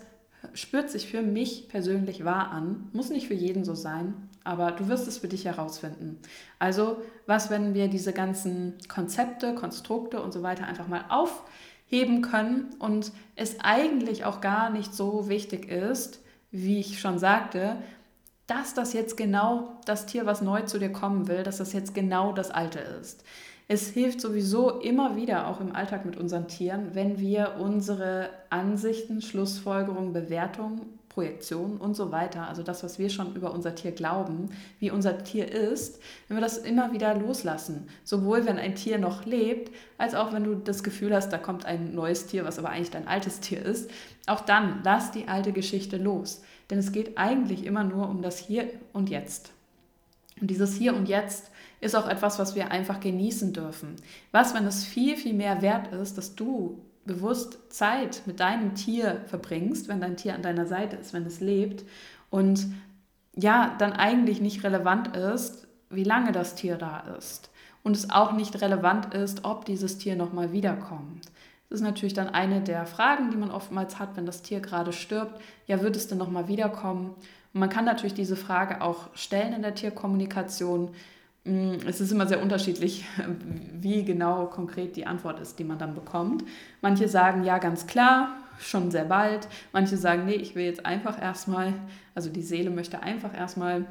spürt 0.54 0.90
sich 0.92 1.08
für 1.08 1.24
mich 1.24 1.68
persönlich 1.68 2.26
wahr 2.26 2.52
an. 2.52 2.90
Muss 2.94 3.10
nicht 3.10 3.28
für 3.28 3.34
jeden 3.34 3.64
so 3.64 3.74
sein, 3.74 4.14
aber 4.44 4.72
du 4.72 4.88
wirst 4.88 5.08
es 5.08 5.20
für 5.20 5.28
dich 5.28 5.46
herausfinden. 5.46 6.20
Also, 6.60 6.98
was, 7.26 7.50
wenn 7.50 7.74
wir 7.74 7.88
diese 7.88 8.14
ganzen 8.14 8.78
Konzepte, 8.88 9.56
Konstrukte 9.56 10.22
und 10.22 10.34
so 10.34 10.44
weiter 10.44 10.66
einfach 10.66 10.88
mal 10.88 11.06
aufheben 11.10 12.22
können 12.22 12.70
und 12.80 13.12
es 13.36 13.60
eigentlich 13.60 14.26
auch 14.26 14.42
gar 14.42 14.70
nicht 14.70 14.94
so 14.94 15.30
wichtig 15.30 15.70
ist, 15.70 16.22
wie 16.52 16.80
ich 16.80 17.00
schon 17.00 17.20
sagte, 17.20 17.78
dass 18.48 18.74
das 18.74 18.94
jetzt 18.94 19.16
genau 19.16 19.80
das 19.86 20.06
Tier, 20.06 20.26
was 20.26 20.42
neu 20.42 20.64
zu 20.64 20.78
dir 20.78 20.92
kommen 20.92 21.28
will, 21.28 21.44
dass 21.44 21.58
das 21.58 21.72
jetzt 21.72 21.94
genau 21.94 22.34
das 22.34 22.52
alte 22.52 22.80
ist. 22.80 23.24
Es 23.70 23.88
hilft 23.88 24.20
sowieso 24.20 24.82
immer 24.82 25.16
wieder, 25.16 25.48
auch 25.48 25.62
im 25.62 25.74
Alltag 25.74 26.06
mit 26.06 26.18
unseren 26.18 26.50
Tieren, 26.50 26.90
wenn 26.94 27.20
wir 27.20 27.56
unsere 27.58 28.30
Ansichten, 28.50 29.22
Schlussfolgerungen, 29.22 30.12
Bewertungen, 30.12 31.00
Projektionen 31.12 31.78
und 31.78 31.96
so 31.96 32.12
weiter, 32.12 32.48
also 32.48 32.64
das, 32.64 32.84
was 32.84 32.98
wir 32.98 33.10
schon 33.10 33.36
über 33.36 33.54
unser 33.54 33.76
Tier 33.76 33.92
glauben, 33.92 34.50
wie 34.80 34.92
unser 34.92 35.24
Tier 35.24 35.52
ist, 35.52 36.00
wenn 36.28 36.38
wir 36.38 36.42
das 36.42 36.58
immer 36.58 36.94
wieder 36.94 37.16
loslassen. 37.16 37.90
Sowohl 38.06 38.46
wenn 38.46 38.58
ein 38.58 38.76
Tier 38.76 38.98
noch 38.98 39.26
lebt, 39.26 39.76
als 39.98 40.16
auch 40.16 40.32
wenn 40.32 40.46
du 40.46 40.56
das 40.56 40.84
Gefühl 40.84 41.14
hast, 41.14 41.30
da 41.30 41.38
kommt 41.38 41.66
ein 41.66 41.94
neues 41.94 42.28
Tier, 42.28 42.46
was 42.46 42.58
aber 42.58 42.70
eigentlich 42.70 42.92
dein 42.92 43.10
altes 43.10 43.42
Tier 43.42 43.62
ist. 43.62 43.92
Auch 44.26 44.42
dann 44.42 44.80
lass 44.86 45.12
die 45.12 45.28
alte 45.28 45.52
Geschichte 45.52 45.98
los. 45.98 46.44
Denn 46.70 46.80
es 46.80 46.94
geht 46.94 47.18
eigentlich 47.18 47.66
immer 47.66 47.84
nur 47.84 48.08
um 48.08 48.22
das 48.22 48.38
Hier 48.40 48.70
und 48.94 49.10
Jetzt. 49.10 49.52
Und 50.40 50.50
dieses 50.50 50.76
Hier 50.76 50.96
und 50.96 51.10
Jetzt 51.10 51.52
ist 51.82 51.96
auch 51.96 52.08
etwas, 52.08 52.40
was 52.40 52.56
wir 52.56 52.72
einfach 52.72 53.02
genießen 53.02 53.52
dürfen. 53.52 53.98
Was, 54.32 54.54
wenn 54.54 54.66
es 54.66 54.86
viel, 54.86 55.18
viel 55.18 55.34
mehr 55.34 55.62
wert 55.62 55.92
ist, 55.92 56.18
dass 56.18 56.36
du 56.36 56.80
bewusst 57.06 57.74
Zeit 57.74 58.24
mit 58.26 58.40
deinem 58.40 58.76
Tier 58.76 59.22
verbringst, 59.28 59.88
wenn 59.88 60.02
dein 60.02 60.18
Tier 60.18 60.36
an 60.36 60.42
deiner 60.42 60.66
Seite 60.66 60.96
ist, 60.96 61.14
wenn 61.14 61.26
es 61.26 61.40
lebt 61.40 61.84
und 62.30 62.68
ja, 63.36 63.76
dann 63.80 63.94
eigentlich 63.94 64.42
nicht 64.42 64.64
relevant 64.64 65.16
ist, 65.16 65.68
wie 65.90 66.04
lange 66.04 66.32
das 66.32 66.56
Tier 66.56 66.78
da 66.78 67.00
ist 67.18 67.50
und 67.84 67.96
es 67.96 68.10
auch 68.10 68.34
nicht 68.34 68.62
relevant 68.62 69.14
ist, 69.14 69.46
ob 69.46 69.66
dieses 69.66 69.98
Tier 69.98 70.16
nochmal 70.16 70.52
wiederkommt. 70.52 71.26
Das 71.70 71.80
ist 71.80 71.86
natürlich 71.86 72.14
dann 72.14 72.30
eine 72.30 72.62
der 72.62 72.86
Fragen, 72.86 73.32
die 73.32 73.38
man 73.38 73.50
oftmals 73.50 73.98
hat, 73.98 74.18
wenn 74.18 74.26
das 74.26 74.42
Tier 74.42 74.60
gerade 74.60 74.92
stirbt. 74.92 75.42
Ja, 75.68 75.82
wird 75.82 75.96
es 75.96 76.08
denn 76.08 76.18
nochmal 76.18 76.50
wiederkommen? 76.50 77.16
Und 77.54 77.60
man 77.60 77.70
kann 77.70 77.86
natürlich 77.86 78.14
diese 78.14 78.36
Frage 78.36 78.82
auch 78.82 79.16
stellen 79.16 79.54
in 79.54 79.62
der 79.62 79.76
Tierkommunikation. 79.76 80.90
Mm, 81.44 81.76
es 81.88 82.02
ist 82.02 82.12
immer 82.12 82.28
sehr 82.28 82.42
unterschiedlich, 82.42 83.06
wie 83.82 84.04
genau 84.04 84.46
konkret 84.46 84.96
die 84.96 85.08
Antwort 85.08 85.40
ist, 85.40 85.58
die 85.60 85.64
man 85.64 85.80
dann 85.80 85.96
bekommt. 85.96 86.44
Manche 86.82 87.08
sagen 87.08 87.44
ja 87.44 87.58
ganz 87.58 87.88
klar, 87.88 88.36
schon 88.60 88.92
sehr 88.92 89.06
bald. 89.06 89.48
Manche 89.74 89.98
sagen, 89.98 90.26
nee, 90.26 90.36
ich 90.36 90.56
will 90.56 90.66
jetzt 90.66 90.86
einfach 90.86 91.22
erstmal, 91.22 91.74
also 92.14 92.30
die 92.30 92.44
Seele 92.44 92.70
möchte 92.70 93.02
einfach 93.02 93.36
erstmal 93.36 93.86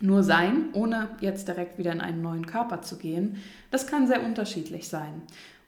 nur 0.00 0.22
sein, 0.22 0.68
ohne 0.74 1.08
jetzt 1.20 1.48
direkt 1.48 1.78
wieder 1.78 1.92
in 1.92 2.00
einen 2.00 2.22
neuen 2.22 2.46
Körper 2.46 2.82
zu 2.82 2.98
gehen. 2.98 3.42
Das 3.70 3.86
kann 3.86 4.06
sehr 4.06 4.22
unterschiedlich 4.22 4.88
sein. 4.88 5.22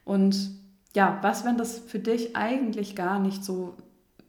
Und 0.05 0.51
ja, 0.95 1.19
was, 1.21 1.45
wenn 1.45 1.57
das 1.57 1.79
für 1.79 1.99
dich 1.99 2.35
eigentlich 2.35 2.95
gar 2.95 3.19
nicht 3.19 3.43
so 3.43 3.75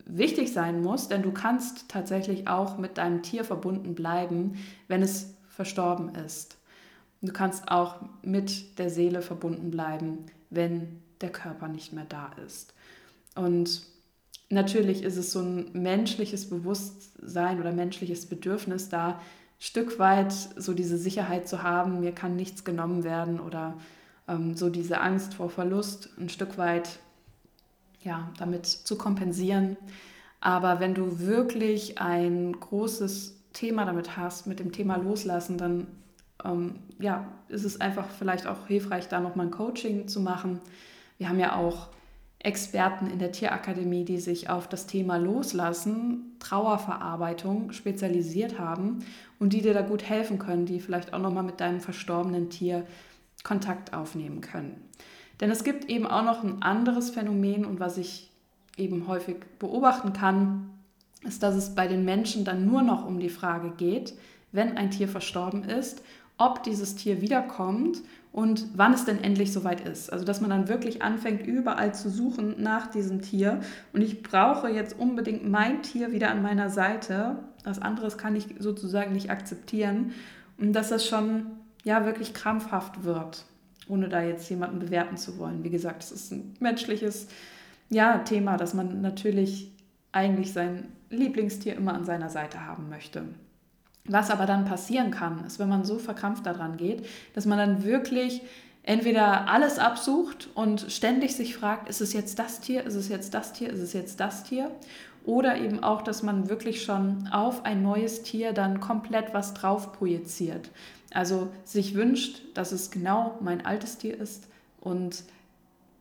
wichtig 0.07 0.53
sein 0.53 0.83
muss, 0.83 1.09
denn 1.09 1.23
du 1.23 1.33
kannst 1.33 1.89
tatsächlich 1.89 2.49
auch 2.49 2.79
mit 2.79 2.99
deinem 2.99 3.23
Tier 3.23 3.45
verbunden 3.45 3.95
bleiben, 3.95 4.55
wenn 4.89 5.03
es 5.03 5.35
verstorben 5.49 6.15
ist. 6.15 6.60
Du 7.23 7.33
kannst 7.33 7.71
auch 7.71 7.97
mit 8.23 8.79
der 8.79 8.91
Seele 8.91 9.23
verbunden 9.23 9.71
bleiben, 9.71 10.27
wenn 10.49 11.01
der 11.21 11.31
Körper 11.31 11.69
nicht 11.69 11.93
mehr 11.93 12.07
da 12.09 12.31
ist. 12.47 12.73
Und 13.35 13.83
natürlich 14.49 15.03
ist 15.03 15.17
es 15.17 15.33
so 15.33 15.41
ein 15.41 15.71
menschliches 15.73 16.49
Bewusstsein 16.49 17.61
oder 17.61 17.73
menschliches 17.73 18.27
Bedürfnis 18.27 18.89
da, 18.89 19.21
Stück 19.63 19.99
weit 19.99 20.33
so 20.33 20.73
diese 20.73 20.97
Sicherheit 20.97 21.47
zu 21.47 21.63
haben, 21.63 22.01
mir 22.01 22.13
kann 22.13 22.35
nichts 22.35 22.65
genommen 22.65 23.05
werden 23.05 23.39
oder 23.39 23.77
ähm, 24.27 24.57
so 24.57 24.71
diese 24.71 25.03
Angst 25.03 25.35
vor 25.35 25.51
Verlust 25.51 26.09
ein 26.19 26.31
Stück 26.31 26.57
weit 26.57 26.99
ja, 28.03 28.33
damit 28.39 28.65
zu 28.65 28.97
kompensieren. 28.97 29.77
Aber 30.41 30.81
wenn 30.81 30.95
du 30.95 31.21
wirklich 31.21 32.01
ein 32.01 32.59
großes 32.59 33.37
Thema 33.53 33.85
damit 33.85 34.17
hast, 34.17 34.47
mit 34.47 34.61
dem 34.61 34.73
Thema 34.73 34.97
Loslassen, 34.97 35.59
dann 35.59 35.87
ähm, 36.45 36.77
ja, 36.99 37.27
ist 37.49 37.65
es 37.65 37.81
einfach 37.81 38.09
vielleicht 38.11 38.47
auch 38.47 38.67
hilfreich, 38.67 39.09
da 39.09 39.21
nochmal 39.21 39.47
ein 39.47 39.53
Coaching 39.53 40.09
zu 40.09 40.21
machen. 40.21 40.61
Wir 41.19 41.29
haben 41.29 41.39
ja 41.39 41.57
auch 41.57 41.89
Experten 42.39 43.09
in 43.11 43.19
der 43.19 43.33
Tierakademie, 43.33 44.05
die 44.05 44.19
sich 44.19 44.49
auf 44.49 44.67
das 44.67 44.87
Thema 44.87 45.19
Loslassen, 45.19 46.37
Trauerverarbeitung 46.39 47.73
spezialisiert 47.73 48.59
haben 48.59 49.01
und 49.39 49.53
die 49.53 49.61
dir 49.61 49.75
da 49.75 49.83
gut 49.83 50.03
helfen 50.03 50.39
können, 50.39 50.65
die 50.65 50.81
vielleicht 50.81 51.13
auch 51.13 51.19
nochmal 51.19 51.43
mit 51.43 51.61
deinem 51.61 51.81
verstorbenen 51.81 52.49
Tier 52.49 52.87
Kontakt 53.45 53.93
aufnehmen 53.93 54.41
können. 54.41 54.89
Denn 55.41 55.51
es 55.51 55.65
gibt 55.65 55.91
eben 55.91 56.07
auch 56.07 56.25
noch 56.25 56.43
ein 56.43 56.63
anderes 56.63 57.11
Phänomen 57.11 57.65
und 57.67 57.79
was 57.79 57.99
ich 57.99 58.31
eben 58.77 59.07
häufig 59.07 59.37
beobachten 59.59 60.15
kann, 60.15 60.71
ist, 61.23 61.43
dass 61.43 61.55
es 61.55 61.75
bei 61.75 61.87
den 61.87 62.05
Menschen 62.05 62.47
dann 62.47 62.67
nur 62.67 62.83
noch 62.83 63.07
um 63.07 63.21
die 63.21 63.29
Frage 63.29 63.71
geht, 63.77 64.15
wenn 64.53 64.77
ein 64.77 64.91
Tier 64.91 65.09
verstorben 65.09 65.65
ist, 65.65 66.03
ob 66.41 66.63
dieses 66.63 66.97
Tier 66.97 67.21
wiederkommt 67.21 68.03
und 68.33 68.67
wann 68.75 68.93
es 68.93 69.05
denn 69.05 69.23
endlich 69.23 69.53
soweit 69.53 69.87
ist. 69.87 70.13
Also 70.13 70.25
dass 70.25 70.41
man 70.41 70.51
dann 70.51 70.69
wirklich 70.69 71.03
anfängt, 71.03 71.47
überall 71.47 71.95
zu 71.95 72.11
suchen 72.11 72.63
nach 72.63 72.89
diesem 72.89 73.23
Tier. 73.23 73.61
Und 73.93 74.03
ich 74.03 74.23
brauche 74.23 74.69
jetzt 74.69 74.99
unbedingt 74.99 75.49
mein 75.49 75.83
Tier 75.83 76.13
wieder 76.13 76.31
an 76.31 76.43
meiner 76.43 76.71
Seite. 76.71 77.39
Was 77.65 77.81
anderes 77.81 78.19
kann 78.19 78.37
ich 78.37 78.47
sozusagen 78.59 79.13
nicht 79.13 79.31
akzeptieren. 79.31 80.13
Und 80.59 80.73
dass 80.73 80.89
das 80.89 81.07
schon 81.07 81.47
ja 81.85 82.05
wirklich 82.07 82.35
krampfhaft 82.35 83.05
wird 83.05 83.45
ohne 83.91 84.09
da 84.09 84.23
jetzt 84.23 84.49
jemanden 84.49 84.79
bewerten 84.79 85.17
zu 85.17 85.39
wollen. 85.39 85.65
Wie 85.65 85.71
gesagt, 85.71 86.05
es 86.05 86.13
ist 86.13 86.33
ein 86.33 86.55
menschliches 86.61 87.27
ja, 87.91 88.19
Thema, 88.19 88.57
dass 88.57 88.73
man 88.73 89.01
natürlich 89.01 89.73
eigentlich 90.13 90.53
sein 90.53 90.89
Lieblingstier 91.11 91.75
immer 91.75 91.95
an 91.95 92.05
seiner 92.05 92.31
Seite 92.31 92.65
haben 92.65 92.89
möchte. 92.89 93.25
Was 94.11 94.31
aber 94.31 94.45
dann 94.45 94.65
passieren 94.65 95.13
kann, 95.13 95.45
ist, 95.47 95.61
wenn 95.61 95.69
man 95.69 95.85
so 95.85 95.99
verkrampft 95.99 96.45
daran 96.45 96.77
geht, 96.77 97.07
dass 97.35 97.47
man 97.47 97.59
dann 97.59 97.85
wirklich 97.85 98.43
entweder 98.83 99.49
alles 99.49 99.79
absucht 99.79 100.49
und 100.55 100.87
ständig 100.91 101.37
sich 101.37 101.55
fragt, 101.55 101.89
ist 101.89 102.01
es 102.01 102.13
jetzt 102.13 102.41
das 102.41 102.61
Tier, 102.61 102.85
ist 102.85 102.97
es 102.97 103.09
jetzt 103.09 103.35
das 103.35 103.53
Tier, 103.53 103.71
ist 103.71 103.79
es 103.79 103.93
jetzt 103.93 104.19
das 104.19 104.43
Tier? 104.43 104.71
Oder 105.25 105.59
eben 105.59 105.83
auch, 105.85 106.03
dass 106.03 106.25
man 106.25 106.49
wirklich 106.49 106.83
schon 106.83 107.29
auf 107.31 107.65
ein 107.65 107.83
neues 107.83 108.23
Tier 108.23 108.53
dann 108.53 108.81
komplett 108.81 109.33
was 109.33 109.55
drauf 109.55 109.93
projiziert. 109.93 110.71
Also 111.13 111.49
sich 111.65 111.95
wünscht, 111.95 112.43
dass 112.55 112.73
es 112.73 112.91
genau 112.91 113.39
mein 113.41 113.65
altes 113.65 113.99
Tier 113.99 114.19
ist 114.19 114.49
und 114.81 115.23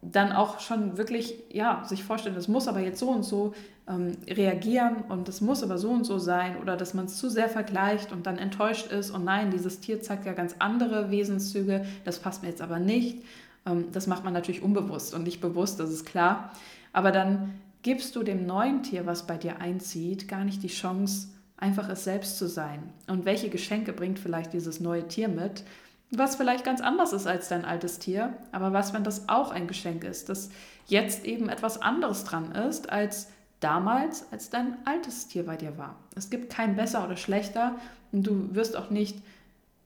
dann 0.02 0.32
auch 0.32 0.60
schon 0.60 0.98
wirklich, 0.98 1.36
ja, 1.52 1.84
sich 1.86 2.04
vorstellen, 2.04 2.36
das 2.36 2.48
muss 2.48 2.68
aber 2.68 2.80
jetzt 2.80 3.00
so 3.00 3.10
und 3.10 3.24
so 3.24 3.54
ähm, 3.88 4.18
reagieren 4.28 5.04
und 5.10 5.28
das 5.28 5.42
muss 5.42 5.62
aber 5.62 5.78
so 5.78 5.90
und 5.90 6.06
so 6.06 6.20
sein 6.20 6.58
oder 6.62 6.78
dass 6.78 6.94
man 6.94 7.06
es 7.06 7.18
zu 7.18 7.30
sehr 7.30 7.50
vergleicht 7.50 8.12
und 8.12 8.26
dann 8.26 8.38
enttäuscht 8.38 8.88
ist 8.92 9.12
und 9.12 9.26
nein, 9.26 9.52
dieses 9.52 9.82
Tier 9.82 10.02
zeigt 10.02 10.26
ja 10.26 10.34
ganz 10.34 10.56
andere 10.60 11.12
Wesenszüge, 11.12 11.86
das 12.06 12.20
passt 12.20 12.44
mir 12.44 12.50
jetzt 12.50 12.62
aber 12.62 12.80
nicht. 12.80 13.24
Ähm, 13.66 13.86
das 13.92 14.08
macht 14.08 14.24
man 14.24 14.34
natürlich 14.34 14.62
unbewusst 14.62 15.14
und 15.14 15.24
nicht 15.24 15.42
bewusst, 15.42 15.80
das 15.80 15.92
ist 15.92 16.06
klar. 16.06 16.52
Aber 16.94 17.12
dann 17.12 17.54
gibst 17.82 18.16
du 18.16 18.24
dem 18.24 18.46
neuen 18.46 18.84
Tier, 18.84 19.06
was 19.06 19.28
bei 19.28 19.38
dir 19.38 19.60
einzieht, 19.60 20.28
gar 20.28 20.46
nicht 20.46 20.64
die 20.64 20.68
Chance, 20.68 21.28
einfach 21.58 21.90
es 21.90 22.04
selbst 22.04 22.38
zu 22.38 22.48
sein. 22.48 22.94
Und 23.08 23.26
welche 23.26 23.50
Geschenke 23.50 23.94
bringt 23.94 24.20
vielleicht 24.20 24.54
dieses 24.54 24.80
neue 24.80 25.08
Tier 25.08 25.28
mit? 25.28 25.64
Was 26.12 26.36
vielleicht 26.36 26.66
ganz 26.66 26.82
anders 26.82 27.14
ist 27.14 27.28
als 27.28 27.50
dein 27.50 27.66
altes 27.66 28.00
Tier, 28.00 28.34
aber 28.52 28.74
was, 28.74 28.94
wenn 28.94 29.04
das 29.04 29.30
auch 29.30 29.52
ein 29.52 29.68
Geschenk 29.68 30.04
ist, 30.04 30.30
dass 30.30 30.50
jetzt 30.88 31.26
eben 31.26 31.50
etwas 31.50 31.82
anderes 31.82 32.24
dran 32.24 32.52
ist 32.54 32.90
als 32.90 33.28
damals, 33.60 34.26
als 34.32 34.50
dein 34.50 34.78
altes 34.86 35.28
Tier 35.28 35.46
bei 35.46 35.56
dir 35.56 35.78
war. 35.78 35.98
Es 36.16 36.30
gibt 36.30 36.52
kein 36.52 36.76
besser 36.76 37.06
oder 37.06 37.18
schlechter 37.18 37.76
und 38.12 38.26
du 38.26 38.56
wirst 38.56 38.76
auch 38.76 38.90
nicht 38.90 39.22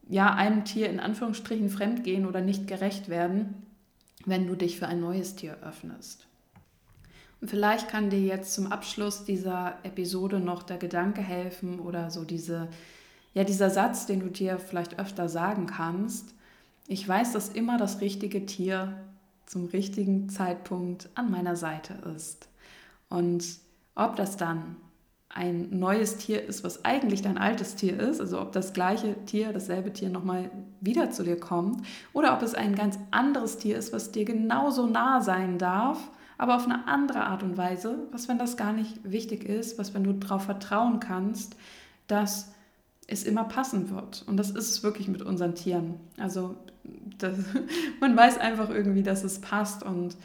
ja, 0.07 0.33
einem 0.33 0.63
Tier 0.63 0.89
in 0.89 0.99
Anführungsstrichen 0.99 1.69
fremdgehen 1.69 2.25
oder 2.25 2.41
nicht 2.41 2.67
gerecht 2.67 3.09
werden, 3.09 3.65
wenn 4.25 4.47
du 4.47 4.55
dich 4.55 4.79
für 4.79 4.87
ein 4.87 5.01
neues 5.01 5.35
Tier 5.35 5.57
öffnest. 5.63 6.27
Und 7.41 7.49
vielleicht 7.49 7.89
kann 7.89 8.09
dir 8.09 8.21
jetzt 8.21 8.53
zum 8.53 8.71
Abschluss 8.71 9.25
dieser 9.25 9.77
Episode 9.83 10.39
noch 10.39 10.63
der 10.63 10.77
Gedanke 10.77 11.21
helfen 11.21 11.79
oder 11.79 12.09
so 12.09 12.23
diese, 12.23 12.69
ja, 13.33 13.43
dieser 13.43 13.69
Satz, 13.69 14.05
den 14.05 14.19
du 14.19 14.29
dir 14.29 14.59
vielleicht 14.59 14.99
öfter 14.99 15.29
sagen 15.29 15.65
kannst. 15.65 16.35
Ich 16.87 17.07
weiß, 17.07 17.33
dass 17.33 17.49
immer 17.49 17.77
das 17.77 18.01
richtige 18.01 18.45
Tier 18.45 18.97
zum 19.45 19.65
richtigen 19.65 20.29
Zeitpunkt 20.29 21.09
an 21.15 21.31
meiner 21.31 21.55
Seite 21.55 21.95
ist. 22.15 22.47
Und 23.09 23.45
ob 23.95 24.15
das 24.15 24.37
dann 24.37 24.75
ein 25.29 25.79
neues 25.79 26.17
Tier 26.17 26.43
ist, 26.43 26.63
was 26.63 26.85
eigentlich 26.85 27.23
dein 27.23 27.39
altes 27.39 27.75
Tier 27.75 27.99
ist, 27.99 28.21
also 28.21 28.39
ob 28.39 28.51
das 28.51 28.73
gleiche 28.73 29.15
Tier, 29.25 29.51
dasselbe 29.51 29.91
Tier 29.91 30.09
nochmal 30.09 30.51
wieder 30.79 31.09
zu 31.09 31.23
dir 31.23 31.39
kommt, 31.39 31.85
oder 32.13 32.33
ob 32.35 32.43
es 32.43 32.53
ein 32.53 32.75
ganz 32.75 32.99
anderes 33.09 33.57
Tier 33.57 33.77
ist, 33.77 33.93
was 33.93 34.11
dir 34.11 34.25
genauso 34.25 34.85
nah 34.85 35.21
sein 35.21 35.57
darf, 35.57 36.11
aber 36.37 36.55
auf 36.55 36.65
eine 36.65 36.87
andere 36.87 37.25
Art 37.25 37.41
und 37.41 37.57
Weise, 37.57 38.07
was 38.11 38.27
wenn 38.27 38.37
das 38.37 38.57
gar 38.57 38.73
nicht 38.73 38.99
wichtig 39.03 39.43
ist, 39.43 39.79
was 39.79 39.93
wenn 39.93 40.03
du 40.03 40.13
darauf 40.13 40.43
vertrauen 40.43 40.99
kannst, 40.99 41.55
dass 42.07 42.52
es 43.13 43.23
immer 43.23 43.45
passen 43.45 43.89
wird. 43.89 44.23
Und 44.27 44.37
das 44.37 44.49
ist 44.49 44.69
es 44.69 44.83
wirklich 44.83 45.07
mit 45.07 45.21
unseren 45.21 45.55
Tieren. 45.55 45.95
Also 46.17 46.55
das, 47.17 47.37
man 47.99 48.15
weiß 48.15 48.37
einfach 48.37 48.69
irgendwie, 48.69 49.03
dass 49.03 49.23
es 49.23 49.39
passt 49.39 49.83
und 49.83 50.15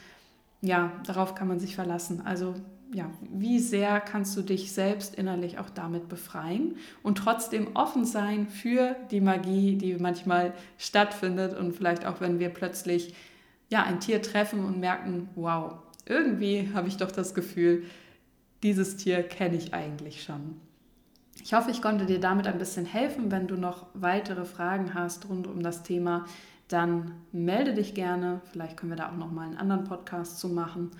ja, 0.60 0.92
darauf 1.06 1.34
kann 1.34 1.48
man 1.48 1.60
sich 1.60 1.76
verlassen. 1.76 2.22
Also 2.24 2.54
ja, 2.92 3.10
wie 3.20 3.58
sehr 3.58 4.00
kannst 4.00 4.36
du 4.36 4.42
dich 4.42 4.72
selbst 4.72 5.14
innerlich 5.14 5.58
auch 5.58 5.70
damit 5.70 6.08
befreien 6.08 6.76
und 7.02 7.18
trotzdem 7.18 7.68
offen 7.74 8.04
sein 8.04 8.48
für 8.48 8.96
die 9.10 9.20
Magie, 9.20 9.76
die 9.76 9.94
manchmal 9.94 10.54
stattfindet 10.78 11.56
und 11.56 11.72
vielleicht 11.72 12.06
auch, 12.06 12.20
wenn 12.20 12.38
wir 12.38 12.48
plötzlich 12.48 13.14
ja, 13.68 13.82
ein 13.82 14.00
Tier 14.00 14.22
treffen 14.22 14.64
und 14.64 14.80
merken, 14.80 15.28
wow, 15.34 15.74
irgendwie 16.06 16.70
habe 16.72 16.88
ich 16.88 16.96
doch 16.96 17.12
das 17.12 17.34
Gefühl, 17.34 17.84
dieses 18.62 18.96
Tier 18.96 19.22
kenne 19.22 19.56
ich 19.56 19.74
eigentlich 19.74 20.22
schon. 20.22 20.58
Ich 21.42 21.54
hoffe, 21.54 21.70
ich 21.70 21.80
konnte 21.80 22.06
dir 22.06 22.20
damit 22.20 22.46
ein 22.46 22.58
bisschen 22.58 22.84
helfen. 22.84 23.30
Wenn 23.30 23.46
du 23.46 23.56
noch 23.56 23.86
weitere 23.94 24.44
Fragen 24.44 24.94
hast 24.94 25.28
rund 25.28 25.46
um 25.46 25.62
das 25.62 25.82
Thema, 25.82 26.26
dann 26.68 27.12
melde 27.32 27.74
dich 27.74 27.94
gerne. 27.94 28.40
Vielleicht 28.52 28.76
können 28.76 28.92
wir 28.92 28.96
da 28.96 29.08
auch 29.10 29.16
noch 29.16 29.30
mal 29.30 29.46
einen 29.46 29.56
anderen 29.56 29.84
Podcast 29.84 30.38
zu 30.38 30.48
machen. 30.48 30.90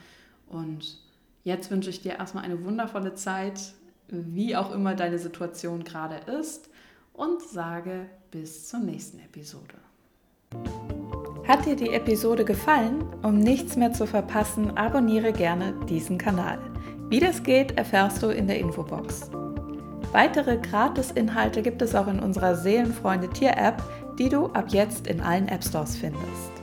Und 0.48 0.98
jetzt 1.44 1.70
wünsche 1.70 1.90
ich 1.90 2.00
dir 2.00 2.14
erstmal 2.14 2.44
eine 2.44 2.64
wundervolle 2.64 3.14
Zeit, 3.14 3.74
wie 4.08 4.56
auch 4.56 4.72
immer 4.72 4.94
deine 4.94 5.18
Situation 5.18 5.84
gerade 5.84 6.16
ist, 6.38 6.70
und 7.12 7.42
sage 7.42 8.06
bis 8.30 8.68
zur 8.68 8.80
nächsten 8.80 9.18
Episode. 9.18 9.74
Hat 11.46 11.66
dir 11.66 11.76
die 11.76 11.90
Episode 11.90 12.44
gefallen? 12.44 13.02
Um 13.22 13.38
nichts 13.38 13.76
mehr 13.76 13.92
zu 13.92 14.06
verpassen, 14.06 14.76
abonniere 14.76 15.32
gerne 15.32 15.74
diesen 15.88 16.16
Kanal. 16.16 16.58
Wie 17.08 17.20
das 17.20 17.42
geht, 17.42 17.76
erfährst 17.76 18.22
du 18.22 18.28
in 18.28 18.46
der 18.46 18.58
Infobox. 18.58 19.30
Weitere 20.12 20.56
Gratis-Inhalte 20.56 21.60
gibt 21.60 21.82
es 21.82 21.94
auch 21.94 22.08
in 22.08 22.18
unserer 22.18 22.56
Seelenfreunde 22.56 23.28
Tier-App, 23.28 23.82
die 24.18 24.28
du 24.28 24.46
ab 24.46 24.66
jetzt 24.68 25.06
in 25.06 25.20
allen 25.20 25.48
App 25.48 25.62
Stores 25.62 25.96
findest. 25.96 26.57